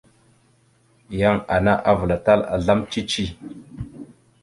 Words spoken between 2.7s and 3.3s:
cici.